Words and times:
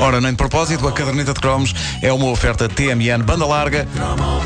Ora, 0.00 0.18
nem 0.18 0.30
de 0.30 0.36
propósito, 0.38 0.88
a 0.88 0.92
caderneta 0.92 1.34
de 1.34 1.40
cromos 1.40 1.74
é 2.00 2.10
uma 2.10 2.30
oferta 2.30 2.66
TMN 2.68 3.22
banda 3.22 3.46
larga 3.46 3.86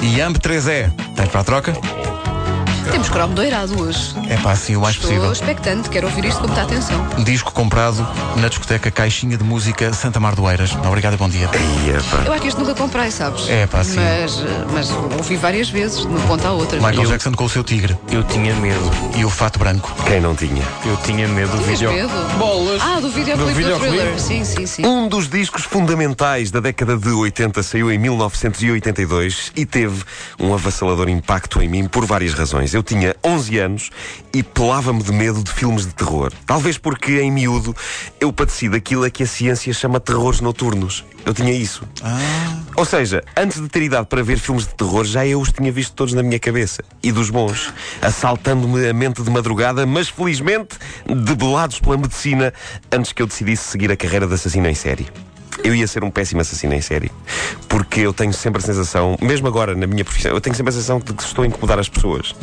e 0.02 0.16
AMP3E. 0.18 0.92
Tens 1.14 1.28
para 1.28 1.40
a 1.40 1.44
troca? 1.44 2.23
Temos 2.90 3.08
cromo 3.08 3.34
doirado 3.34 3.80
hoje. 3.80 4.14
É 4.28 4.36
pá, 4.36 4.52
assim 4.52 4.76
o 4.76 4.80
mais 4.80 4.94
Estou 4.94 5.10
possível. 5.10 5.32
expectante, 5.32 5.88
quero 5.88 6.06
ouvir 6.06 6.24
isto 6.26 6.40
com 6.40 6.46
muita 6.46 6.62
atenção. 6.62 7.06
Disco 7.24 7.52
comprado 7.52 8.06
na 8.36 8.48
discoteca 8.48 8.90
Caixinha 8.90 9.36
de 9.36 9.44
Música 9.44 9.92
Santa 9.92 10.20
Mar 10.20 10.34
do 10.34 10.48
Eiras. 10.48 10.74
Obrigado 10.86 11.14
e 11.14 11.16
bom 11.16 11.28
dia. 11.28 11.48
Ia, 11.86 12.00
pá. 12.10 12.22
Eu 12.26 12.32
acho 12.32 12.42
que 12.42 12.48
este 12.48 12.60
nunca 12.60 12.74
comprei, 12.74 13.10
sabes? 13.10 13.48
É, 13.48 13.66
pá, 13.66 13.82
sim. 13.82 13.96
Mas, 13.96 14.42
mas 14.72 14.90
ouvi 15.16 15.36
várias 15.36 15.68
vezes, 15.68 16.00
de 16.00 16.06
uma 16.06 16.20
ponta 16.20 16.48
à 16.48 16.52
outra. 16.52 16.78
Michael 16.78 17.02
Eu- 17.04 17.10
Jackson 17.10 17.32
com 17.32 17.44
o 17.44 17.48
seu 17.48 17.64
tigre 17.64 17.96
Eu 18.10 18.22
tinha 18.24 18.54
medo. 18.54 18.90
e 19.16 19.24
o 19.24 19.30
fato 19.30 19.58
branco. 19.58 19.92
Quem 20.06 20.20
não 20.20 20.34
tinha? 20.34 20.62
Eu 20.84 20.96
tinha 20.98 21.26
medo 21.28 21.50
do 21.56 21.62
Tinhas 21.64 21.80
vídeo. 21.80 21.92
medo? 21.92 22.38
Bolas! 22.38 22.80
Ah, 22.82 23.00
do 23.00 23.08
videoclipe 23.10 23.50
do, 23.52 23.56
videoclipe? 23.56 23.94
thriller. 23.96 24.20
Sim, 24.20 24.44
sim, 24.44 24.66
sim. 24.66 24.86
Um 24.86 25.08
dos 25.08 25.28
discos 25.28 25.62
fundamentais 25.64 26.50
da 26.50 26.60
década 26.60 26.96
de 26.96 27.08
80 27.10 27.62
saiu 27.62 27.90
em 27.90 27.98
1982 27.98 29.52
e 29.56 29.64
teve 29.66 30.02
um 30.38 30.52
avassalador 30.54 31.08
impacto 31.08 31.60
em 31.62 31.68
mim 31.68 31.86
por 31.88 32.04
várias 32.04 32.34
razões. 32.34 32.73
Eu 32.74 32.82
tinha 32.82 33.14
11 33.24 33.58
anos 33.58 33.90
e 34.32 34.42
pelava-me 34.42 35.02
de 35.02 35.12
medo 35.12 35.42
de 35.42 35.52
filmes 35.52 35.86
de 35.86 35.94
terror. 35.94 36.32
Talvez 36.44 36.76
porque, 36.76 37.20
em 37.20 37.30
miúdo, 37.30 37.74
eu 38.20 38.32
padeci 38.32 38.68
daquilo 38.68 39.04
a 39.04 39.10
que 39.10 39.22
a 39.22 39.26
ciência 39.26 39.72
chama 39.72 40.00
terrores 40.00 40.40
noturnos. 40.40 41.04
Eu 41.24 41.32
tinha 41.32 41.52
isso. 41.52 41.82
Ou 42.76 42.84
seja, 42.84 43.22
antes 43.36 43.60
de 43.60 43.68
ter 43.68 43.82
idade 43.82 44.06
para 44.06 44.22
ver 44.22 44.38
filmes 44.38 44.66
de 44.66 44.74
terror, 44.74 45.04
já 45.04 45.24
eu 45.24 45.40
os 45.40 45.52
tinha 45.52 45.70
visto 45.70 45.94
todos 45.94 46.12
na 46.12 46.22
minha 46.22 46.38
cabeça. 46.38 46.82
E 47.02 47.12
dos 47.12 47.30
bons, 47.30 47.72
assaltando-me 48.02 48.88
a 48.88 48.92
mente 48.92 49.22
de 49.22 49.30
madrugada, 49.30 49.86
mas 49.86 50.08
felizmente 50.08 50.76
debelados 51.06 51.78
pela 51.78 51.96
medicina 51.96 52.52
antes 52.90 53.12
que 53.12 53.22
eu 53.22 53.26
decidisse 53.26 53.64
seguir 53.64 53.90
a 53.92 53.96
carreira 53.96 54.26
de 54.26 54.34
assassino 54.34 54.68
em 54.68 54.74
série. 54.74 55.06
Eu 55.64 55.74
ia 55.74 55.86
ser 55.86 56.04
um 56.04 56.10
péssimo 56.10 56.42
assassino 56.42 56.74
em 56.74 56.80
série. 56.82 57.10
Porque 57.68 58.00
eu 58.00 58.12
tenho 58.12 58.34
sempre 58.34 58.62
a 58.62 58.64
sensação, 58.64 59.16
mesmo 59.20 59.48
agora 59.48 59.74
na 59.74 59.86
minha 59.86 60.04
profissão, 60.04 60.30
eu 60.32 60.40
tenho 60.40 60.54
sempre 60.54 60.68
a 60.68 60.72
sensação 60.72 60.98
de 60.98 61.12
que 61.14 61.22
estou 61.22 61.42
a 61.42 61.46
incomodar 61.46 61.78
as 61.78 61.88
pessoas. 61.88 62.34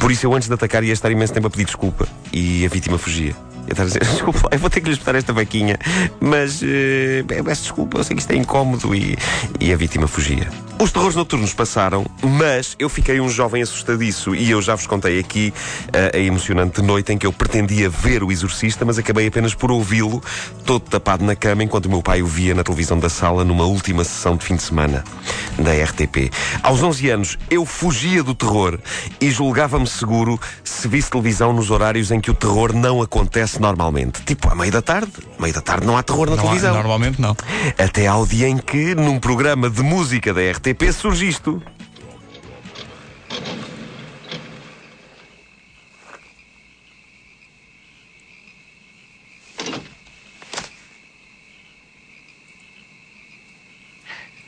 Por 0.00 0.10
isso 0.10 0.26
eu 0.26 0.34
antes 0.34 0.48
de 0.48 0.54
atacar 0.54 0.82
ia 0.82 0.92
estar 0.92 1.10
imenso 1.10 1.32
tempo 1.32 1.46
a 1.46 1.50
pedir 1.50 1.64
desculpa. 1.64 2.08
E 2.32 2.66
a 2.66 2.68
vítima 2.68 2.98
fugia. 2.98 3.34
Eu 3.68 3.72
estava 3.72 3.82
a 3.82 3.86
dizer, 3.86 4.00
desculpa, 4.12 4.48
eu 4.50 4.58
vou 4.58 4.68
ter 4.68 4.80
que 4.80 4.88
lhe 4.88 4.92
espetar 4.92 5.14
esta 5.14 5.32
vaquinha, 5.32 5.78
mas 6.20 6.60
eh, 6.62 7.22
peço 7.44 7.62
desculpa, 7.62 7.98
eu 7.98 8.04
sei 8.04 8.16
que 8.16 8.22
isto 8.22 8.32
é 8.32 8.36
incómodo 8.36 8.94
e, 8.94 9.16
e 9.60 9.72
a 9.72 9.76
vítima 9.76 10.08
fugia. 10.08 10.48
Os 10.80 10.92
terrores 10.92 11.16
noturnos 11.16 11.52
passaram, 11.52 12.06
mas 12.22 12.76
eu 12.78 12.88
fiquei 12.88 13.20
um 13.20 13.28
jovem 13.28 13.60
assustadiço 13.62 14.32
e 14.32 14.48
eu 14.52 14.62
já 14.62 14.76
vos 14.76 14.86
contei 14.86 15.18
aqui 15.18 15.52
eh, 15.92 16.12
a 16.14 16.18
emocionante 16.18 16.80
noite 16.80 17.12
em 17.12 17.18
que 17.18 17.26
eu 17.26 17.32
pretendia 17.32 17.90
ver 17.90 18.22
o 18.22 18.30
exorcista, 18.30 18.84
mas 18.84 18.96
acabei 18.96 19.26
apenas 19.26 19.54
por 19.54 19.72
ouvi-lo 19.72 20.22
todo 20.64 20.80
tapado 20.88 21.24
na 21.24 21.34
cama 21.34 21.64
enquanto 21.64 21.86
o 21.86 21.88
meu 21.88 22.00
pai 22.00 22.22
o 22.22 22.26
via 22.28 22.54
na 22.54 22.62
televisão 22.62 22.96
da 22.96 23.08
sala 23.08 23.44
numa 23.44 23.64
última 23.64 24.04
sessão 24.04 24.36
de 24.36 24.44
fim 24.44 24.54
de 24.54 24.62
semana 24.62 25.02
da 25.58 25.72
RTP. 25.72 26.30
Aos 26.62 26.80
11 26.80 27.10
anos 27.10 27.38
eu 27.50 27.66
fugia 27.66 28.22
do 28.22 28.32
terror 28.34 28.78
e 29.20 29.32
julgava-me 29.32 29.86
seguro 29.86 30.40
se 30.62 30.86
visse 30.86 31.10
televisão 31.10 31.52
nos 31.52 31.70
horários 31.72 32.12
em 32.12 32.20
que 32.20 32.30
o 32.30 32.34
terror 32.34 32.72
não 32.72 33.02
acontece 33.02 33.60
normalmente. 33.60 34.22
Tipo, 34.22 34.48
à 34.48 34.54
meia 34.54 34.70
da 34.70 34.80
tarde. 34.82 35.10
À 35.36 35.42
meia 35.42 35.52
da 35.54 35.60
tarde 35.60 35.84
não 35.84 35.96
há 35.96 36.04
terror 36.04 36.30
na 36.30 36.36
Não 36.36 36.42
há- 36.44 36.46
televisão. 36.46 36.74
normalmente 36.74 37.20
não. 37.20 37.36
Até 37.76 38.06
ao 38.06 38.24
dia 38.24 38.48
em 38.48 38.58
que, 38.58 38.94
num 38.94 39.18
programa 39.18 39.68
de 39.68 39.82
música 39.82 40.32
da 40.32 40.40
RTP, 40.40 40.67
surge 40.92 41.26
isto. 41.26 41.62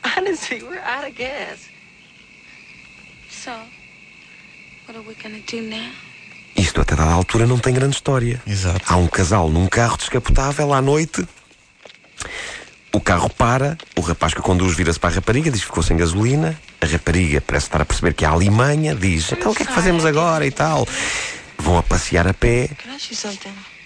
Honestly, 0.03 0.61
we're 0.63 0.79
out 0.79 1.07
of 1.07 1.15
gas. 1.15 1.69
So, 3.29 3.51
what 4.85 4.97
are 4.97 5.01
we 5.07 5.15
gonna 5.15 5.39
do 5.47 5.61
now? 5.61 5.91
Isto, 6.55 6.81
até 6.81 6.95
dada 6.95 7.11
altura, 7.11 7.47
não 7.47 7.57
tem 7.57 7.73
grande 7.73 7.95
história. 7.95 8.41
Exato. 8.45 8.81
Há 8.85 8.97
um 8.97 9.07
casal 9.07 9.49
num 9.49 9.67
carro 9.67 9.97
descapotável 9.97 10.73
à 10.73 10.81
noite. 10.81 11.25
O 12.93 12.99
carro 12.99 13.29
para, 13.29 13.77
o 13.95 14.01
rapaz 14.01 14.33
que 14.33 14.41
conduz 14.41 14.75
vira-se 14.75 14.99
para 14.99 15.11
a 15.11 15.15
rapariga, 15.15 15.49
diz 15.49 15.61
que 15.61 15.67
ficou 15.67 15.81
sem 15.81 15.95
gasolina. 15.95 16.59
A 16.81 16.85
rapariga 16.85 17.39
parece 17.39 17.67
estar 17.67 17.81
a 17.81 17.85
perceber 17.85 18.13
que 18.13 18.25
há 18.25 18.31
alimanha, 18.31 18.93
diz: 18.93 19.31
Então 19.31 19.51
o 19.51 19.55
que 19.55 19.63
é 19.63 19.65
que 19.65 19.71
fazemos 19.71 20.05
agora 20.05 20.45
e 20.45 20.51
tal? 20.51 20.85
Vão 21.57 21.77
a 21.77 21.83
passear 21.83 22.27
a 22.27 22.33
pé, 22.33 22.69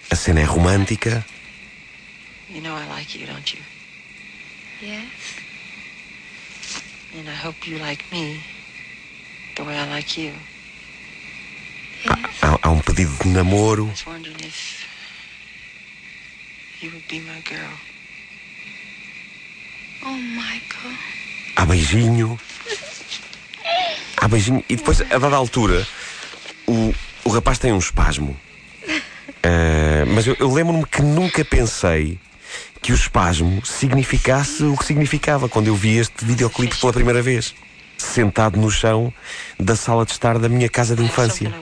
a 0.09 0.15
cena 0.15 0.39
é 0.39 0.43
romântica. 0.43 1.23
You 2.49 2.61
know 2.61 2.75
I 2.75 2.87
like 2.87 3.19
you, 3.19 3.27
don't 3.27 3.55
you? 3.55 3.61
Yes? 4.81 5.05
And 7.13 7.29
I 7.29 7.35
hope 7.45 7.69
you 7.69 7.77
like 7.79 8.03
me 8.11 8.41
the 9.55 9.63
way 9.63 9.77
I 9.77 9.87
like 9.89 10.19
you. 10.19 10.33
Yes? 12.05 12.41
Há, 12.41 12.59
há 12.61 12.69
um 12.71 12.79
pedido 12.79 13.11
de 13.23 13.29
namoro. 13.29 13.85
I 13.85 13.89
was 13.89 14.05
wondering 14.07 14.37
if 14.39 14.85
you 16.81 16.91
would 16.91 17.07
be 17.07 17.19
my 17.19 17.41
girl. 17.41 17.94
Oh, 20.15 20.17
Michael. 20.17 20.97
Há 21.57 21.65
beijinho. 21.65 22.39
Há 24.15 24.27
beijinho. 24.29 24.63
E 24.69 24.77
depois, 24.77 25.01
a 25.01 25.17
dada 25.17 25.35
altura, 25.35 25.85
o, 26.65 26.93
o 27.25 27.29
rapaz 27.29 27.59
tem 27.59 27.73
um 27.73 27.77
espasmo. 27.77 28.39
Ah, 29.43 30.05
mas 30.07 30.25
eu, 30.25 30.37
eu 30.39 30.51
lembro-me 30.51 30.85
que 30.85 31.01
nunca 31.01 31.43
pensei 31.43 32.17
que 32.81 32.93
o 32.93 32.95
espasmo 32.95 33.65
significasse 33.65 34.63
o 34.63 34.77
que 34.77 34.85
significava 34.85 35.49
quando 35.49 35.67
eu 35.67 35.75
vi 35.75 35.97
este 35.97 36.23
videoclipe 36.23 36.77
pela 36.77 36.93
primeira 36.93 37.21
vez. 37.21 37.53
Sentado 37.97 38.57
no 38.57 38.71
chão 38.71 39.13
da 39.59 39.75
sala 39.75 40.05
de 40.05 40.11
estar 40.11 40.39
da 40.39 40.47
minha 40.47 40.69
casa 40.69 40.95
de 40.95 41.03
infância. 41.03 41.53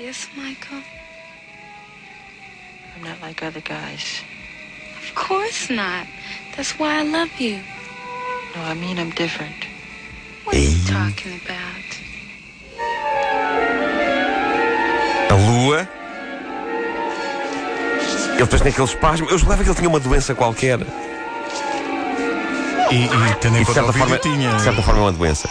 Yes, 0.00 0.28
Michael? 0.36 0.82
I'm 2.96 3.08
not 3.08 3.20
like 3.22 3.44
other 3.44 3.62
guys. 3.62 4.22
Of 5.14 5.28
course 5.28 5.70
not. 5.72 6.06
That's 6.56 6.72
why 6.78 6.98
I 7.00 7.04
love 7.04 7.30
you. 7.38 7.60
No, 8.56 8.62
I 8.62 8.74
mean 8.74 8.98
I'm 8.98 9.10
different. 9.10 9.54
What 10.44 10.56
are 10.56 10.60
you 10.60 10.78
talking 10.86 11.40
about? 11.44 11.84
A 15.30 15.34
lua. 15.34 15.88
Ele 18.32 18.38
depois 18.38 18.60
tem 18.60 18.72
aquele 18.72 18.86
espasmo. 18.88 19.28
Eu 19.30 19.38
julgava 19.38 19.62
que 19.62 19.68
ele 19.68 19.76
tinha 19.76 19.88
uma 19.88 20.00
doença 20.00 20.34
qualquer. 20.34 20.80
E, 22.90 23.04
e 23.04 23.34
tendo 23.40 23.56
em 23.56 23.60
E 23.62 23.64
de 23.64 23.66
conta 23.66 23.82
o 23.82 23.92
vídeo, 23.92 23.98
forma, 24.00 24.18
tinha. 24.18 24.52
de 24.54 24.62
certa 24.62 24.82
forma 24.82 25.00
é 25.00 25.04
uma 25.04 25.12
doença. 25.12 25.48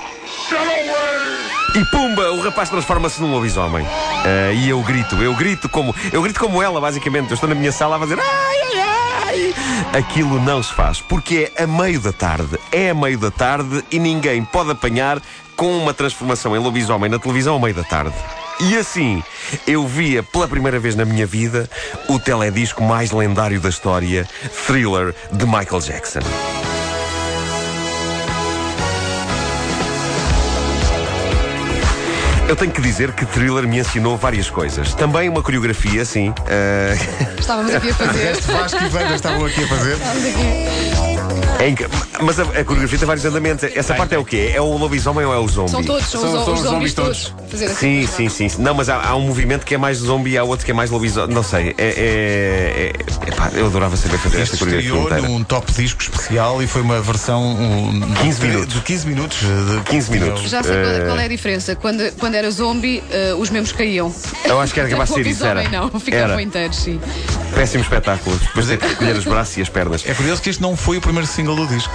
E 1.75 1.85
pumba, 1.85 2.31
o 2.33 2.41
rapaz 2.41 2.69
transforma-se 2.69 3.19
num 3.19 3.31
lobisomem. 3.31 3.85
Ah, 3.87 4.51
e 4.53 4.69
eu 4.69 4.79
grito, 4.81 5.15
eu 5.15 5.33
grito 5.35 5.67
como. 5.69 5.95
Eu 6.11 6.21
grito 6.21 6.39
como 6.39 6.61
ela, 6.61 6.79
basicamente. 6.79 7.29
Eu 7.29 7.35
estou 7.35 7.49
na 7.49 7.55
minha 7.55 7.71
sala 7.71 7.95
a 7.95 7.99
fazer. 7.99 8.19
Ai, 8.19 8.25
ai, 8.25 8.79
ai. 8.81 8.92
Aquilo 9.93 10.39
não 10.41 10.61
se 10.61 10.73
faz, 10.73 11.01
porque 11.01 11.51
é 11.55 11.63
a 11.63 11.67
meio 11.67 11.99
da 11.99 12.11
tarde. 12.11 12.57
É 12.71 12.89
a 12.89 12.95
meio 12.95 13.17
da 13.17 13.31
tarde 13.31 13.83
e 13.91 13.99
ninguém 13.99 14.43
pode 14.43 14.71
apanhar 14.71 15.21
com 15.55 15.77
uma 15.77 15.93
transformação 15.93 16.55
em 16.55 16.59
lobisomem 16.59 17.09
na 17.09 17.19
televisão 17.19 17.55
a 17.55 17.59
meio 17.59 17.75
da 17.75 17.83
tarde. 17.83 18.15
E 18.59 18.77
assim, 18.77 19.23
eu 19.65 19.87
via 19.87 20.21
pela 20.21 20.47
primeira 20.47 20.79
vez 20.79 20.95
na 20.95 21.05
minha 21.05 21.25
vida 21.25 21.69
o 22.07 22.19
teledisco 22.19 22.83
mais 22.83 23.11
lendário 23.11 23.59
da 23.59 23.69
história, 23.69 24.27
Thriller, 24.65 25.13
de 25.31 25.45
Michael 25.45 25.81
Jackson. 25.81 26.72
Eu 32.53 32.57
tenho 32.57 32.71
que 32.71 32.81
dizer 32.81 33.11
que 33.13 33.25
Thriller 33.25 33.67
me 33.67 33.79
ensinou 33.79 34.15
várias 34.15 34.47
coisas. 34.47 34.93
Também 34.93 35.27
uma 35.27 35.41
coreografia, 35.41 36.05
sim. 36.05 36.31
Ah, 36.47 36.93
Estávamos 37.35 37.73
aqui 37.73 37.89
a 37.89 37.93
fazer. 37.95 38.39
Vasco 38.41 38.83
e 38.83 38.89
Veiga 38.89 39.15
estavam 39.15 39.43
aqui 39.43 39.63
a 39.63 39.67
fazer. 39.67 39.93
Estávamos 39.93 40.23
aqui. 40.23 41.63
é 41.63 41.67
Mas 42.23 42.39
a, 42.39 42.43
a 42.43 42.63
coreografia 42.63 42.97
tem 42.99 43.07
vários 43.07 43.25
andamentos. 43.25 43.69
Essa 43.75 43.93
parte 43.93 44.15
é 44.15 44.17
o 44.17 44.25
quê? 44.25 44.51
É 44.53 44.61
o 44.61 44.77
lobisomem 44.77 45.25
ou 45.25 45.33
é 45.33 45.37
o 45.37 45.47
zombie? 45.47 45.71
São 45.71 45.83
todos, 45.83 46.05
são, 46.07 46.21
São- 46.21 46.29
os, 46.39 46.45
são 46.45 46.53
os 46.53 46.59
os 46.59 46.65
zombies 46.65 46.91
zombies 46.91 46.93
todos. 46.93 47.33
Fazer 47.49 47.65
assim. 47.65 48.05
Sim, 48.05 48.07
sim, 48.07 48.29
sim, 48.29 48.49
sim. 48.49 48.61
Não, 48.61 48.73
mas 48.73 48.89
há, 48.89 49.01
há 49.09 49.15
um 49.15 49.21
movimento 49.21 49.65
que 49.65 49.75
é 49.75 49.77
mais 49.77 49.97
zombie 49.97 50.31
e 50.31 50.37
há 50.37 50.43
outro 50.43 50.65
que 50.65 50.71
é 50.71 50.73
mais 50.73 50.89
lobisomem. 50.89 51.33
Não 51.35 51.43
sei. 51.43 51.75
É, 51.77 51.85
é, 51.85 52.93
é- 53.25 53.29
epá, 53.29 53.51
eu 53.53 53.65
adorava 53.67 53.95
saber 53.97 54.17
fazer 54.17 54.41
Este 54.41 54.53
esta 54.53 54.57
coreografia 54.57 54.89
estreou 54.91 55.07
inteira. 55.19 55.27
num 55.27 55.43
top 55.43 55.71
disco 55.73 56.01
especial 56.01 56.61
e 56.61 56.67
foi 56.67 56.81
uma 56.81 57.01
versão 57.01 57.41
um, 57.43 58.01
15 58.21 58.39
de, 58.39 58.47
minutos. 58.47 58.73
de 58.73 58.81
15 58.81 59.07
minutos. 59.07 59.37
De 59.39 59.81
15 59.85 60.11
minutos. 60.11 60.49
Já 60.49 60.63
sei 60.63 60.73
qual, 60.81 61.05
qual 61.07 61.19
é 61.19 61.25
a 61.25 61.27
diferença. 61.27 61.75
Quando, 61.75 62.11
quando 62.19 62.35
era 62.35 62.49
zombie, 62.51 63.03
eh, 63.11 63.33
os 63.37 63.49
membros 63.49 63.71
caíam. 63.73 64.13
Eu 64.45 64.59
acho 64.59 64.73
que 64.73 64.79
era 64.79 64.89
capaz 64.89 65.09
de 65.09 65.15
ser 65.23 65.27
isso. 65.27 65.45
Era. 65.45 65.61
Lobisomem 65.61 65.91
não, 65.91 65.99
ficavam 65.99 66.33
Era. 66.33 66.41
inteiros, 66.41 66.77
sim. 66.77 66.99
Péssimo 67.53 67.83
espetáculo. 67.83 68.35
Depois 68.37 68.67
ter 68.67 68.77
que 68.77 68.87
recolher 68.87 69.15
os 69.15 69.25
braços 69.25 69.57
e 69.57 69.61
as 69.61 69.69
pernas. 69.69 70.03
É 70.13 70.13
curioso 70.15 70.41
que 70.41 70.49
este 70.49 70.61
não 70.61 70.75
foi 70.77 70.97
o 70.97 71.01
primeiro 71.01 71.25
single 71.27 71.55
do 71.55 71.65
disco. 71.67 71.93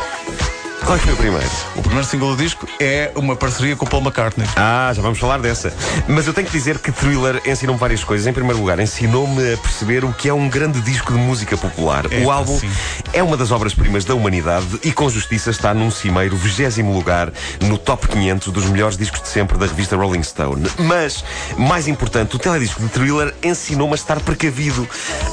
Qual 0.89 0.97
é 0.97 1.01
que 1.01 1.05
foi 1.05 1.13
o 1.13 1.19
primeiro? 1.19 1.47
O 1.77 1.83
primeiro 1.83 2.07
single 2.07 2.35
do 2.35 2.43
disco 2.43 2.67
é 2.81 3.13
uma 3.15 3.37
parceria 3.37 3.77
com 3.77 3.85
o 3.85 3.91
Paul 3.91 4.03
McCartney. 4.03 4.49
Ah, 4.57 4.91
já 4.95 5.03
vamos 5.03 5.19
falar 5.19 5.39
dessa. 5.39 5.71
Mas 6.09 6.27
eu 6.27 6.33
tenho 6.33 6.47
que 6.47 6.53
dizer 6.55 6.79
que 6.79 6.91
Thriller 6.91 7.43
ensinou-me 7.45 7.79
várias 7.79 8.03
coisas. 8.03 8.27
Em 8.27 8.33
primeiro 8.33 8.59
lugar, 8.59 8.81
ensinou-me 8.81 9.53
a 9.53 9.59
perceber 9.59 10.03
o 10.03 10.15
que 10.15 10.31
é 10.31 10.33
um 10.33 10.49
grande 10.49 10.81
disco 10.81 11.13
de 11.13 11.19
música 11.19 11.59
popular. 11.59 12.11
É, 12.11 12.25
o 12.25 12.31
álbum 12.31 12.59
sim. 12.59 12.71
é 13.13 13.23
uma 13.23 13.37
das 13.37 13.51
obras-primas 13.51 14.07
da 14.07 14.15
humanidade 14.15 14.81
e, 14.83 14.91
com 14.91 15.11
justiça, 15.11 15.51
está 15.51 15.75
num 15.75 15.91
cimeiro 15.91 16.35
20 16.39 16.81
lugar 16.81 17.31
no 17.61 17.77
top 17.77 18.09
500 18.09 18.49
dos 18.51 18.65
melhores 18.65 18.97
discos 18.97 19.21
de 19.21 19.29
sempre 19.29 19.59
da 19.59 19.67
revista 19.67 19.95
Rolling 19.95 20.23
Stone. 20.23 20.71
Mas, 20.79 21.23
mais 21.59 21.87
importante, 21.87 22.35
o 22.35 22.39
teledisco 22.39 22.81
de 22.81 22.89
Thriller 22.89 23.35
ensinou-me 23.43 23.93
a 23.93 23.97
estar 23.97 24.21
precavido. 24.21 24.89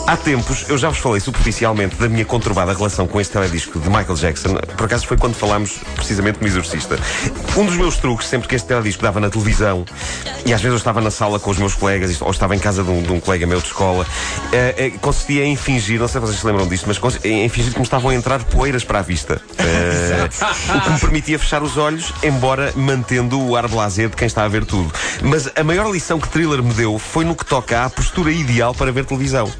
Há 0.07 0.15
tempos, 0.15 0.69
eu 0.69 0.77
já 0.77 0.89
vos 0.89 0.99
falei 0.99 1.19
superficialmente 1.19 1.95
da 1.95 2.07
minha 2.07 2.23
conturbada 2.23 2.71
relação 2.73 3.07
com 3.07 3.19
este 3.19 3.33
teledisco 3.33 3.79
de 3.79 3.89
Michael 3.89 4.13
Jackson. 4.13 4.53
Por 4.77 4.85
acaso 4.85 5.07
foi 5.07 5.17
quando 5.17 5.33
falámos 5.33 5.79
precisamente 5.95 6.39
no 6.39 6.47
Exorcista. 6.47 6.99
Um 7.57 7.65
dos 7.65 7.75
meus 7.75 7.97
truques, 7.97 8.27
sempre 8.27 8.47
que 8.47 8.53
este 8.53 8.67
teledisco 8.67 9.01
dava 9.01 9.19
na 9.19 9.31
televisão, 9.31 9.83
e 10.45 10.53
às 10.53 10.61
vezes 10.61 10.73
eu 10.73 10.77
estava 10.77 11.01
na 11.01 11.09
sala 11.09 11.39
com 11.39 11.49
os 11.49 11.57
meus 11.57 11.73
colegas, 11.73 12.21
ou 12.21 12.29
estava 12.29 12.55
em 12.55 12.59
casa 12.59 12.83
de 12.83 12.91
um, 12.91 13.01
de 13.01 13.11
um 13.11 13.19
colega 13.19 13.47
meu 13.47 13.59
de 13.59 13.65
escola, 13.65 14.05
eh, 14.53 14.75
eh, 14.77 14.89
consistia 15.01 15.43
em 15.43 15.55
fingir, 15.55 15.99
não 15.99 16.07
sei 16.07 16.21
se 16.21 16.27
vocês 16.27 16.39
se 16.39 16.45
lembram 16.45 16.67
disto, 16.67 16.85
mas 16.87 17.25
em 17.25 17.49
fingir 17.49 17.73
que 17.73 17.79
me 17.79 17.85
estavam 17.85 18.11
a 18.11 18.13
entrar 18.13 18.43
poeiras 18.43 18.83
para 18.83 18.99
a 18.99 19.01
vista. 19.01 19.41
Eh, 19.57 20.29
o 20.75 20.81
que 20.81 20.89
me 20.91 20.99
permitia 20.99 21.39
fechar 21.39 21.63
os 21.63 21.77
olhos, 21.77 22.13
embora 22.21 22.71
mantendo 22.75 23.41
o 23.41 23.55
ar 23.55 23.67
blasé 23.67 24.07
de 24.07 24.15
quem 24.15 24.27
está 24.27 24.43
a 24.43 24.47
ver 24.47 24.65
tudo. 24.65 24.93
Mas 25.23 25.49
a 25.55 25.63
maior 25.63 25.91
lição 25.91 26.19
que 26.19 26.29
Thriller 26.29 26.61
me 26.61 26.75
deu 26.75 26.99
foi 26.99 27.25
no 27.25 27.35
que 27.35 27.43
toca 27.43 27.83
à 27.83 27.89
postura 27.89 28.31
ideal 28.31 28.75
para 28.75 28.91
ver 28.91 29.03
televisão. 29.05 29.51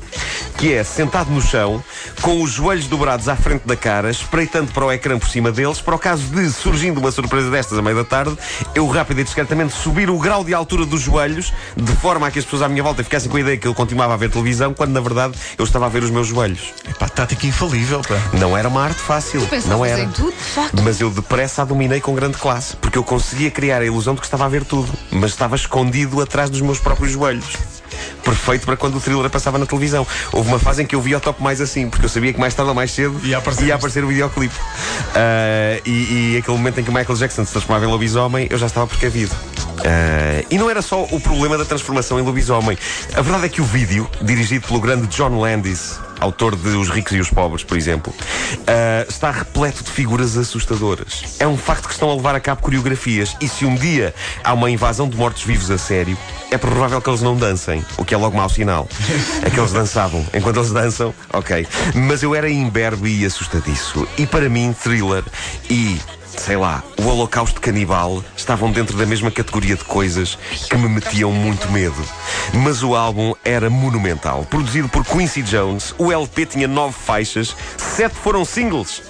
Que 0.58 0.74
é 0.74 0.84
sentado 0.84 1.30
no 1.32 1.42
chão, 1.42 1.84
com 2.22 2.42
os 2.42 2.52
joelhos 2.52 2.88
dobrados 2.88 3.28
à 3.28 3.36
frente 3.36 3.66
da 3.66 3.76
cara, 3.76 4.10
espreitando 4.10 4.72
para 4.72 4.86
o 4.86 4.92
ecrã 4.92 5.18
por 5.18 5.30
cima 5.30 5.52
deles, 5.52 5.82
para 5.82 5.96
o 5.96 6.00
caso 6.00 6.24
de, 6.24 6.50
surgindo 6.52 7.00
uma 7.00 7.12
surpresa 7.12 7.50
destas 7.50 7.78
à 7.78 7.82
meia 7.82 7.96
da 7.96 8.04
tarde, 8.04 8.38
eu 8.74 8.88
rápido 8.88 9.22
e 9.22 9.24
discretamente 9.24 9.74
subir 9.74 10.10
o 10.10 10.18
grau 10.18 10.44
de 10.44 10.54
altura 10.54 10.86
dos 10.86 11.02
joelhos, 11.02 11.54
de 11.76 11.92
forma 11.94 12.28
a 12.28 12.32
que 12.32 12.40
as 12.40 12.46
pessoas 12.46 12.62
à 12.62 12.70
minha 12.70 12.84
volta 12.84 13.04
ficassem 13.04 13.30
com 13.30 13.38
a 13.38 13.40
ideia 13.40 13.58
que 13.58 13.68
eu 13.68 13.74
continuava 13.74 14.14
a 14.14 14.18
ver 14.18 14.30
televisão, 14.30 14.74
quando 14.74 14.92
na 14.92 15.02
verdade 15.02 15.36
eu 15.58 15.66
estava 15.66 15.86
a 15.86 15.90
ver 15.90 16.04
os 16.04 16.10
meus 16.10 16.28
joelhos. 16.28 16.74
Epá, 16.88 17.08
tática 17.10 17.46
infalível, 17.46 18.02
pá. 18.02 18.16
Não 18.34 18.58
era 18.58 18.68
uma 18.68 18.84
arte 18.84 19.00
fácil. 19.00 19.48
Não 19.68 19.86
era. 19.86 20.02
em 20.02 20.10
tudo, 20.10 20.32
de 20.32 20.38
facto. 20.38 20.82
Mas 20.84 21.00
eu 21.00 21.10
depressa 21.10 21.62
a 21.62 21.66
dominei 21.66 22.00
com 22.00 22.14
grande 22.14 22.38
classe, 22.38 22.76
porque 22.78 22.98
eu 22.98 23.04
conseguia 23.04 23.52
criar 23.52 23.82
a 23.82 23.86
ilusão 23.86 24.14
de 24.14 24.22
que 24.22 24.28
estava 24.28 24.46
a 24.46 24.50
ver 24.50 24.64
tudo, 24.64 24.92
mas 25.12 25.32
estava 25.32 25.56
escondido 25.56 26.22
atrás 26.22 26.50
dos 26.50 26.62
meus 26.62 26.80
próprios 26.80 27.12
joelhos. 27.12 27.75
Perfeito 28.26 28.66
para 28.66 28.76
quando 28.76 28.96
o 28.96 29.00
thriller 29.00 29.30
passava 29.30 29.58
na 29.60 29.66
televisão. 29.68 30.06
Houve 30.32 30.50
uma 30.50 30.60
fase 30.60 30.82
em 30.82 30.86
que 30.86 30.96
eu 30.96 31.02
via 31.02 31.18
o 31.18 31.22
top 31.22 31.42
mais 31.42 31.62
assim, 31.62 31.90
porque 31.90 32.06
eu 32.06 32.10
sabia 32.10 32.34
que 32.34 32.40
mais 32.40 32.54
tarde 32.54 32.70
ou 32.70 32.76
mais 32.76 32.92
cedo 32.92 33.20
Ia 33.24 33.38
aparecer 33.38 34.00
isto. 34.00 34.04
o 34.04 34.08
videoclipe. 34.08 34.56
Ah, 35.16 35.80
e, 35.86 36.34
e 36.34 36.38
aquele 36.38 36.58
momento 36.58 36.80
em 36.80 36.84
que 36.84 36.90
o 36.90 36.94
Michael 36.94 37.16
Jackson 37.18 37.46
se 37.46 37.52
transformava 37.52 37.86
em 37.86 37.88
lobisomem, 37.88 38.48
eu 38.50 38.58
já 38.58 38.66
estava 38.66 38.88
precavido. 38.88 39.34
Ah, 39.86 40.44
e 40.50 40.58
não 40.58 40.70
era 40.70 40.82
só 40.82 41.04
o 41.04 41.20
problema 41.20 41.58
da 41.58 41.66
transformação 41.66 42.20
em 42.20 42.24
lobisomem. 42.24 42.78
A 43.14 43.22
verdade 43.22 43.46
é 43.46 43.50
que 43.50 43.62
o 43.62 43.66
vídeo, 43.66 44.10
dirigido 44.22 44.68
pelo 44.68 44.80
grande 44.82 45.08
John 45.08 45.40
Landis, 45.40 46.00
autor 46.20 46.56
de 46.56 46.70
Os 46.70 46.90
Ricos 46.90 47.14
e 47.14 47.20
os 47.20 47.30
Pobres, 47.30 47.64
por 47.64 47.78
exemplo, 47.78 48.14
ah, 48.68 49.06
está 49.08 49.32
repleto 49.32 49.84
de 49.84 49.92
figuras 49.92 50.38
assustadoras. 50.38 51.36
É 51.40 51.48
um 51.48 51.58
facto 51.58 51.88
que 51.88 51.94
estão 51.94 52.10
a 52.10 52.16
levar 52.16 52.36
a 52.36 52.40
cabo 52.40 52.62
coreografias. 52.62 53.36
E 53.42 53.48
se 53.48 53.66
um 53.66 53.76
dia 53.76 54.14
há 54.44 54.54
uma 54.54 54.70
invasão 54.70 55.08
de 55.08 55.18
mortos-vivos 55.18 55.70
a 55.72 55.78
sério, 55.78 56.18
é 56.52 56.58
provável 56.58 57.02
que 57.02 57.10
eles 57.10 57.22
não 57.22 57.36
dancem, 57.36 57.84
o 57.98 58.06
que 58.06 58.14
é 58.14 58.18
logo 58.18 58.38
mau 58.38 58.50
sinal. 58.50 58.88
É 59.44 59.50
que 59.50 59.60
eles 59.60 59.72
dançavam. 59.72 60.26
Enquanto 60.34 60.58
eles 60.58 60.72
dançam, 60.72 61.14
ok. 61.32 61.68
Mas 61.94 62.24
eu 62.24 62.34
era 62.34 62.50
imberbe 62.50 63.22
e 63.22 63.26
assustadiço. 63.26 64.08
E 64.18 64.26
para 64.26 64.50
mim, 64.50 64.74
thriller 64.74 65.24
e. 65.70 66.00
Sei 66.38 66.56
lá, 66.56 66.84
o 67.02 67.08
Holocausto 67.08 67.60
Canibal 67.60 68.24
estavam 68.38 68.72
dentro 68.72 68.96
da 68.98 69.06
mesma 69.06 69.32
categoria 69.32 69.76
de 69.76 69.84
coisas 69.84 70.38
que 70.70 70.78
me 70.78 70.88
metiam 70.88 71.32
muito 71.32 71.72
medo. 71.72 71.96
Mas 72.54 72.84
o 72.84 72.96
álbum 72.96 73.34
era 73.44 73.70
monumental. 73.70 74.46
Produzido 74.50 74.88
por 74.90 75.04
Quincy 75.04 75.42
Jones, 75.42 75.96
o 75.98 76.12
LP 76.12 76.46
tinha 76.46 76.68
nove 76.68 76.94
faixas, 76.94 77.56
sete 77.78 78.16
foram 78.16 78.46
singles. 78.46 79.02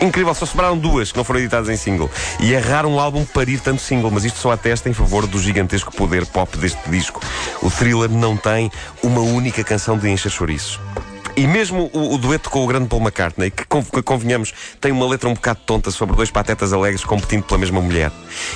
Incrível, 0.00 0.34
só 0.34 0.44
sobraram 0.44 0.76
duas 0.76 1.10
que 1.10 1.16
não 1.16 1.24
foram 1.24 1.40
editadas 1.40 1.68
em 1.68 1.76
single. 1.76 2.10
E 2.38 2.54
é 2.54 2.58
raro 2.58 2.88
um 2.88 3.00
álbum 3.00 3.24
parir 3.24 3.58
tanto 3.58 3.80
single, 3.80 4.10
mas 4.10 4.24
isto 4.24 4.38
só 4.38 4.52
atesta 4.52 4.88
em 4.88 4.92
favor 4.92 5.26
do 5.26 5.40
gigantesco 5.40 5.90
poder 5.94 6.26
pop 6.26 6.56
deste 6.58 6.88
disco. 6.90 7.20
O 7.62 7.70
thriller 7.70 8.10
não 8.10 8.36
tem 8.36 8.70
uma 9.02 9.20
única 9.20 9.64
canção 9.64 9.96
de 9.98 10.08
encher 10.08 10.30
chouriços. 10.30 10.78
E 11.36 11.46
mesmo 11.46 11.90
o, 11.92 12.14
o 12.14 12.18
dueto 12.18 12.48
com 12.48 12.64
o 12.64 12.66
grande 12.66 12.88
Paul 12.88 13.02
McCartney, 13.02 13.50
que, 13.50 13.64
con- 13.66 13.84
que 13.84 14.02
convenhamos, 14.02 14.54
tem 14.80 14.90
uma 14.90 15.06
letra 15.06 15.28
um 15.28 15.34
bocado 15.34 15.60
tonta 15.66 15.90
sobre 15.90 16.16
dois 16.16 16.30
patetas 16.30 16.72
alegres 16.72 17.04
competindo 17.04 17.42
pela 17.44 17.58
mesma 17.58 17.80
mulher. 17.80 18.10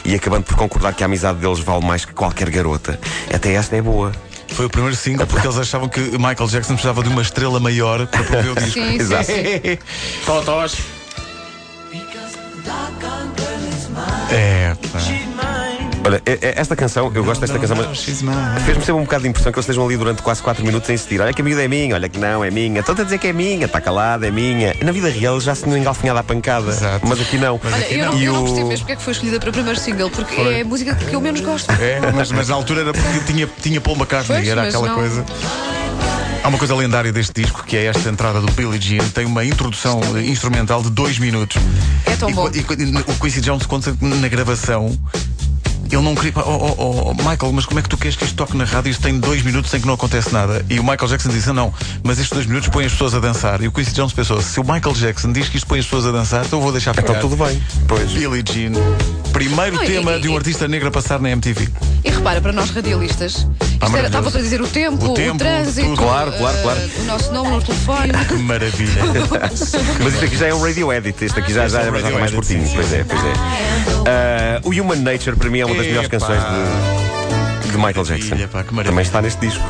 E 0.05 0.15
acabando 0.15 0.44
por 0.44 0.56
concordar 0.56 0.94
que 0.94 1.03
a 1.03 1.06
amizade 1.06 1.38
deles 1.41 1.59
vale 1.61 1.85
mais 1.85 2.05
que 2.06 2.15
qualquer 2.15 2.49
garota. 2.49 2.99
Até 3.32 3.53
esta 3.53 3.77
é 3.77 3.82
boa. 3.82 4.12
Foi 4.49 4.65
o 4.67 4.71
primeiro 4.71 4.97
single 4.97 5.27
porque 5.27 5.47
eles 5.47 5.59
achavam 5.59 5.88
que 5.88 6.00
Michael 6.00 6.49
Jackson 6.49 6.73
precisava 6.73 7.03
de 7.03 7.09
uma 7.11 7.23
estrela 7.23 7.61
maior 7.61 8.06
para 8.06 8.25
promover 8.25 8.53
o 8.53 8.55
disco. 8.56 8.73
Sim, 8.73 8.91
sim, 8.93 8.97
Exato. 8.97 9.25
sim. 9.27 9.79
Totós. 10.25 10.77
É, 14.31 14.75
pá. 14.93 14.99
Olha, 16.05 16.23
é- 16.25 16.38
é- 16.41 16.55
esta 16.56 16.75
canção, 16.75 17.11
eu 17.14 17.23
gosto 17.25 17.41
desta 17.43 17.58
canção, 17.58 17.76
mas. 17.76 18.00
Fez-me 18.05 18.81
sempre 18.81 18.93
um 18.93 19.02
bocado 19.02 19.23
de 19.25 19.29
impressão 19.29 19.52
que 19.52 19.58
eles 19.58 19.64
estejam 19.64 19.85
ali 19.85 19.97
durante 19.97 20.23
quase 20.23 20.43
4 20.43 20.64
minutos 20.64 20.88
a 20.88 20.93
insistir. 20.94 21.20
Olha 21.20 21.32
que 21.32 21.43
a 21.43 21.44
miúda 21.44 21.62
é 21.62 21.69
minha, 21.69 21.94
olha 21.94 22.08
que 22.08 22.19
não, 22.19 22.43
é 22.44 22.50
minha. 22.50 22.81
Estão 22.81 22.94
a 22.99 23.02
dizer 23.05 23.19
que 23.19 23.26
é 23.29 23.32
minha, 23.32 23.67
está 23.67 23.81
calada, 23.81 24.26
é 24.26 24.31
minha. 24.31 24.75
Na 24.82 24.93
vida 24.93 25.11
real 25.11 25.35
eles 25.35 25.44
já 25.44 25.55
se 25.55 25.62
tinham 25.64 25.76
engalfinhado 25.76 26.19
à 26.19 26.23
pancada. 26.23 26.70
Exato. 26.70 27.06
Mas 27.06 27.20
aqui 27.20 27.37
não. 27.38 27.61
Olha, 27.62 27.93
eu, 27.93 28.06
não, 28.06 28.19
E 28.19 28.25
eu 28.25 28.32
não 28.32 28.44
percebo 28.44 28.69
mesmo 28.69 28.79
porque 28.87 28.93
é 28.93 28.97
que 28.97 29.02
foi 29.02 29.12
escolhida 29.12 29.38
para 29.38 29.50
o 29.50 29.52
primeiro 29.52 29.79
single, 29.79 30.11
porque 30.11 30.41
é 30.41 30.61
a 30.62 30.64
música 30.64 30.94
que 30.94 31.14
eu 31.14 31.20
menos 31.20 31.41
gosto. 31.41 31.70
É, 31.73 32.00
mas, 32.14 32.32
mas 32.32 32.49
na 32.49 32.55
altura 32.55 32.81
era 32.81 32.93
porque 32.93 33.20
tinha, 33.32 33.49
tinha 33.61 33.81
Paul 33.81 33.96
McCartney, 33.96 34.38
Pois, 34.38 34.49
era 34.49 34.62
mas 34.62 34.75
aquela 34.75 34.88
não- 34.88 34.94
coisa. 34.96 35.25
Há 36.43 36.49
uma 36.49 36.56
coisa 36.56 36.75
lendária 36.75 37.12
deste 37.12 37.43
disco 37.43 37.62
que 37.64 37.76
é 37.76 37.85
esta 37.85 38.08
entrada 38.08 38.41
do 38.41 38.50
Billie 38.53 38.81
Jean. 38.81 39.06
Tem 39.11 39.26
uma 39.26 39.44
introdução 39.44 40.00
instrumental 40.25 40.82
de 40.82 40.88
dois 40.88 41.19
minutos. 41.19 41.61
É 42.06 42.17
tão 42.17 42.31
e, 42.31 42.32
bom. 42.32 42.49
e 42.49 42.62
qu- 42.62 42.73
o 43.08 43.14
Quincy 43.20 43.43
Jones 43.43 43.67
conta 43.67 43.94
na 44.00 44.26
gravação. 44.26 44.99
Ele 45.91 46.03
não 46.03 46.15
queria. 46.15 46.33
Oh, 46.37 46.75
oh, 46.79 47.11
oh, 47.11 47.15
Michael, 47.15 47.53
mas 47.53 47.67
como 47.67 47.81
é 47.81 47.83
que 47.83 47.89
tu 47.89 47.97
queres 47.97 48.17
que 48.17 48.25
isto 48.25 48.37
toque 48.37 48.57
na 48.57 48.65
rádio? 48.65 48.91
Isto 48.91 49.03
tem 49.03 49.19
dois 49.19 49.43
minutos 49.43 49.73
em 49.75 49.81
que 49.81 49.87
não 49.87 49.95
acontece 49.95 50.33
nada. 50.33 50.65
E 50.71 50.79
o 50.79 50.83
Michael 50.85 51.09
Jackson 51.09 51.29
disse: 51.31 51.53
Não, 51.53 51.73
mas 52.05 52.19
estes 52.19 52.33
dois 52.33 52.47
minutos 52.47 52.69
põem 52.69 52.87
as 52.87 52.93
pessoas 52.93 53.15
a 53.15 53.19
dançar. 53.21 53.61
E 53.61 53.69
o 53.69 53.73
Quincy 53.73 53.93
Jones 53.93 54.13
pensou: 54.13 54.41
Se 54.41 54.61
o 54.61 54.63
Michael 54.65 54.95
Jackson 54.95 55.33
diz 55.33 55.49
que 55.49 55.57
isto 55.57 55.67
põe 55.67 55.79
as 55.81 55.85
pessoas 55.85 56.07
a 56.07 56.13
dançar, 56.13 56.45
então 56.45 56.59
eu 56.59 56.63
vou 56.63 56.73
deixar 56.73 56.95
ficar. 56.95 57.13
Então 57.17 57.29
tudo 57.29 57.45
bem. 57.45 57.61
Pois. 57.89 58.11
Billie 58.13 58.43
Jean, 58.47 58.73
primeiro 59.33 59.77
Não, 59.77 59.83
e- 59.83 59.87
tema 59.87 60.13
e- 60.17 60.21
de 60.21 60.29
um 60.29 60.35
e- 60.35 60.37
artista 60.37 60.69
negro 60.69 60.89
a 60.89 60.91
passar 60.91 61.19
na 61.21 61.31
MTV. 61.31 61.69
E 62.05 62.11
repara, 62.11 62.41
para 62.41 62.53
nós 62.53 62.71
radialistas, 62.71 63.47
isto 63.83 63.97
era, 63.97 64.07
estava 64.07 64.29
a 64.29 64.33
dizer 64.41 64.61
o 64.63 64.67
tempo, 64.67 65.05
O 65.07 65.11
o, 65.11 65.15
tempo, 65.15 65.39
trânsito, 65.39 65.89
tudo. 65.89 66.03
Claro, 66.03 66.33
claro, 66.33 66.57
eh, 66.57 66.63
claro. 66.63 66.81
o 67.01 67.05
nosso 67.05 67.33
nome 67.33 67.51
no 67.51 67.63
telefone. 67.63 68.13
Que 68.29 68.35
maravilha. 68.43 69.03
Mas 70.03 70.15
isto 70.15 70.25
aqui 70.25 70.37
já 70.37 70.47
é 70.47 70.55
um 70.55 70.63
radio 70.63 70.93
edit. 70.93 71.25
Este 71.25 71.39
aqui 71.41 71.53
já, 71.53 71.69
já, 71.69 71.79
Este 71.82 71.89
é 71.89 71.91
um 71.91 71.94
já 71.97 72.03
radio 72.05 72.20
mais 72.20 72.31
curtinho. 72.32 72.67
sim, 72.67 72.75
Pois 72.75 72.93
é, 72.93 73.05
pois 73.05 73.20
é. 73.25 73.32
Ah, 74.57 74.61
o 74.65 74.71
Human 74.71 74.97
Nature 74.97 75.37
para 75.37 75.49
mim 75.49 75.61
é 75.61 75.67
uma 75.67 75.75
das 75.75 75.87
melhores 75.87 76.09
canções 76.09 76.41
de, 76.41 77.71
de 77.71 77.77
Michael 77.77 78.05
Jackson. 78.05 78.37
Pá. 78.49 78.65
Também 78.83 79.03
está 79.03 79.23
neste 79.23 79.41
disco. 79.47 79.65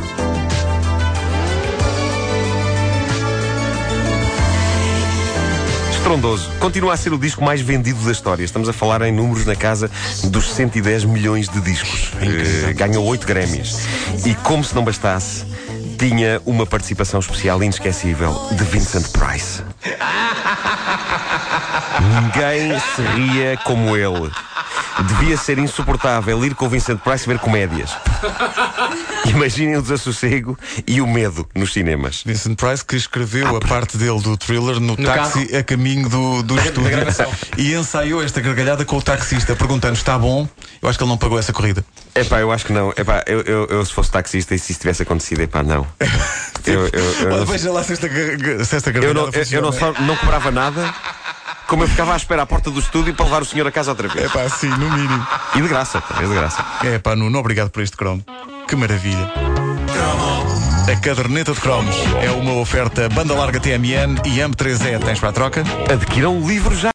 Estrondoso. 5.93 6.51
Continua 6.59 6.95
a 6.95 6.97
ser 6.97 7.13
o 7.13 7.19
disco 7.19 7.45
mais 7.45 7.61
vendido 7.61 8.03
da 8.05 8.11
história. 8.11 8.43
Estamos 8.43 8.69
a 8.69 8.73
falar 8.73 9.03
em 9.03 9.13
números 9.13 9.45
na 9.45 9.55
casa 9.55 9.91
dos 10.25 10.51
110 10.55 11.05
milhões 11.05 11.49
de 11.49 11.61
discos. 11.61 12.13
Eh, 12.21 12.73
ganhou 12.73 13.05
8 13.05 13.27
Grammys. 13.27 13.87
E 14.25 14.35
como 14.37 14.65
se 14.65 14.75
não 14.75 14.83
bastasse, 14.83 15.45
tinha 15.99 16.41
uma 16.47 16.65
participação 16.65 17.21
especial 17.21 17.63
inesquecível 17.63 18.35
de 18.53 18.65
Vincent 18.65 19.07
Price. 19.13 19.63
Ninguém 22.01 22.79
se 22.81 23.03
ria 23.03 23.57
como 23.59 23.97
ele. 23.97 24.31
Devia 25.07 25.37
ser 25.37 25.59
insuportável 25.59 26.45
ir 26.45 26.55
com 26.55 26.67
o 26.67 26.69
Vincent 26.69 27.01
Price 27.01 27.27
ver 27.27 27.39
comédias. 27.39 27.91
Imaginem 29.27 29.77
o 29.77 29.83
desassossego 29.83 30.59
e 30.87 31.01
o 31.01 31.07
medo 31.07 31.47
nos 31.55 31.73
cinemas. 31.73 32.23
Vincent 32.25 32.57
Price 32.57 32.85
que 32.85 32.97
escreveu 32.97 33.57
a 33.57 33.61
parte 33.61 33.97
dele 33.97 34.21
do 34.21 34.37
thriller 34.37 34.81
no, 34.81 34.97
táxi 34.97 35.55
a 35.57 35.63
caminho 35.63 36.09
do, 36.09 36.43
do 36.43 36.59
estúdio 36.59 36.99
e 37.57 37.75
ensaiou 37.75 38.23
esta 38.23 38.41
gargalhada 38.41 38.85
com 38.85 38.97
o 38.97 39.03
taxista 39.03 39.55
perguntando 39.55 39.95
está 39.95 40.19
bom? 40.19 40.49
Eu 40.83 40.89
acho 40.89 40.99
que 40.99 41.05
ele 41.05 41.11
não 41.11 41.19
pagou 41.19 41.39
essa 41.39 41.53
corrida. 41.53 41.85
Epá, 42.15 42.41
eu 42.41 42.51
acho 42.51 42.67
que 42.67 42.73
não. 42.73 42.91
Epá, 42.97 43.23
eu, 43.27 43.41
eu, 43.43 43.67
eu 43.67 43.85
se 43.85 43.93
fosse 43.93 44.11
taxista 44.11 44.55
e 44.55 44.59
se 44.59 44.73
isso 44.73 44.81
tivesse 44.81 45.03
acontecido, 45.03 45.41
epá, 45.41 45.63
não. 45.63 45.87
Eu, 46.67 46.87
eu, 46.89 47.31
eu, 47.31 47.47
veja 47.47 47.73
lá 47.73 47.83
se 47.83 47.95
esta, 47.95 48.07
se 48.07 48.77
esta 48.77 48.91
eu 48.91 48.93
gargalhada 48.93 49.15
não, 49.15 49.31
eu, 49.33 49.47
eu 49.51 49.63
não 49.63 49.73
só 49.73 49.93
não 50.03 50.15
cobrava 50.15 50.51
nada, 50.51 50.95
como 51.71 51.85
eu 51.85 51.89
ficava 51.89 52.15
à 52.15 52.17
espera 52.17 52.43
à 52.43 52.47
porta 52.47 52.69
do 52.69 52.81
estúdio 52.81 53.15
para 53.15 53.25
levar 53.27 53.43
o 53.43 53.45
senhor 53.45 53.65
a 53.65 53.71
casa 53.71 53.93
outra 53.93 54.09
vez. 54.09 54.25
É 54.25 54.29
pá, 54.29 54.49
sim, 54.49 54.67
no 54.67 54.91
mínimo. 54.91 55.27
E 55.55 55.63
de 55.63 55.69
graça, 55.69 56.03
é 56.19 56.27
de 56.27 56.35
graça. 56.35 56.67
É 56.83 56.99
pá, 56.99 57.15
Nuno, 57.15 57.39
obrigado 57.39 57.71
por 57.71 57.81
este 57.81 57.97
cromo. 57.97 58.25
Que 58.67 58.75
maravilha. 58.75 59.33
A 60.91 60.97
caderneta 60.97 61.53
de 61.53 61.61
cromos 61.61 61.95
é 62.21 62.29
uma 62.33 62.55
oferta 62.55 63.09
banda 63.09 63.35
larga 63.35 63.61
TMN 63.61 64.21
e 64.25 64.41
AMP3E. 64.41 64.99
Tens 65.05 65.21
para 65.21 65.29
a 65.29 65.33
troca? 65.33 65.63
Adquiram 65.89 66.43
o 66.43 66.49
livro 66.49 66.75
já. 66.75 66.89